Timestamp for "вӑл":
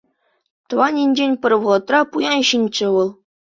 2.95-3.09